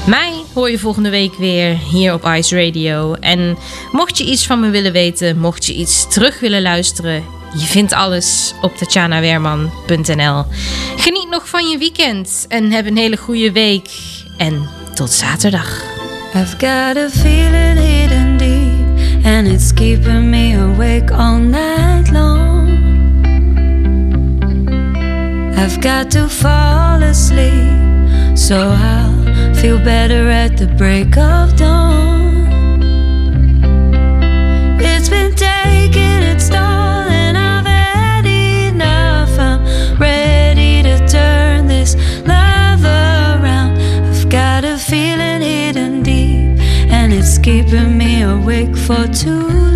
Mij 0.08 0.44
hoor 0.54 0.70
je 0.70 0.80
volgende 0.80 1.10
week 1.10 1.34
weer 1.34 1.78
hier 1.78 2.14
op 2.14 2.26
Ice 2.26 2.66
Radio. 2.66 3.14
En 3.14 3.58
mocht 3.92 4.18
je 4.18 4.26
iets 4.26 4.46
van 4.46 4.60
me 4.60 4.70
willen 4.70 4.92
weten, 4.92 5.40
mocht 5.40 5.66
je 5.66 5.74
iets 5.74 6.08
terug 6.14 6.40
willen 6.40 6.62
luisteren, 6.62 7.24
je 7.54 7.66
vindt 7.66 7.94
alles 7.94 8.54
op 8.62 8.76
tatjanawerman.nl. 8.76 10.46
Geniet 10.98 11.30
nog 11.30 11.50
van 11.50 11.70
je 11.70 11.78
weekend 11.78 12.46
en 12.48 12.72
heb 12.72 12.86
een 12.86 12.98
hele 12.98 13.18
goede 13.18 13.52
week. 13.52 13.90
En 14.38 14.70
tot 14.94 15.12
zaterdag. 15.12 15.84
I've 16.36 16.56
got 16.58 16.98
a 16.98 17.10
feeling 17.10 17.80
hidden 17.80 18.38
deep, 18.38 19.26
and 19.26 19.48
it's 19.48 19.74
keeping 19.74 20.30
me 20.30 20.58
awake 20.58 21.14
all 21.14 21.38
night 21.38 22.12
long. 22.12 22.70
I've 25.58 25.82
got 25.82 26.12
to 26.12 26.28
fall 26.28 27.02
asleep, 27.02 28.38
so 28.38 28.56
I'll 28.56 29.15
feel 29.66 29.80
better 29.80 30.30
at 30.30 30.58
the 30.58 30.68
break 30.78 31.18
of 31.18 31.56
dawn. 31.56 32.46
It's 34.80 35.10
been 35.10 35.34
taking 35.34 36.22
its 36.32 36.50
toll, 36.50 37.08
and 37.24 37.36
I've 37.36 37.66
had 37.66 38.28
enough. 38.28 39.34
I'm 39.40 39.98
ready 39.98 40.84
to 40.84 40.96
turn 41.08 41.66
this 41.66 41.96
love 42.28 42.84
around. 42.84 43.80
I've 44.08 44.30
got 44.30 44.66
a 44.66 44.78
feeling 44.78 45.42
hidden 45.42 46.04
deep, 46.04 46.60
and 46.92 47.12
it's 47.12 47.40
keeping 47.40 47.98
me 47.98 48.22
awake 48.22 48.78
for 48.78 49.08
too 49.08 49.48
long. 49.48 49.75